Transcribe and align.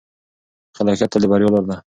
خلاقیت 0.77 1.09
تل 1.11 1.21
د 1.23 1.25
بریا 1.31 1.49
لاره 1.53 1.67
ده. 1.69 1.77